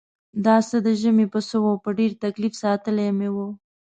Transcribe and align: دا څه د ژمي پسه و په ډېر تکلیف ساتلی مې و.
دا 0.45 0.55
څه 0.69 0.77
د 0.85 0.87
ژمي 1.01 1.25
پسه 1.33 1.57
و 1.63 1.67
په 1.83 1.89
ډېر 1.97 2.11
تکلیف 2.23 2.53
ساتلی 2.63 3.09
مې 3.17 3.29
و. 3.35 3.37